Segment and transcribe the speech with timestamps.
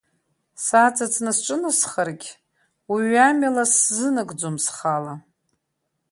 [0.65, 2.27] Саҵыҵны сҿынасхаргь,
[2.91, 5.13] уи амҩа лас сзынагӡом схала.